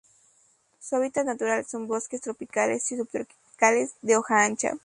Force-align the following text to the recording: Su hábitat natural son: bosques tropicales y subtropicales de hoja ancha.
Su 0.79 0.95
hábitat 0.95 1.27
natural 1.27 1.63
son: 1.67 1.85
bosques 1.85 2.21
tropicales 2.21 2.91
y 2.91 2.97
subtropicales 2.97 3.91
de 4.01 4.15
hoja 4.17 4.43
ancha. 4.45 4.79